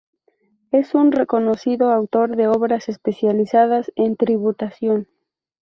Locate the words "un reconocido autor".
0.95-2.35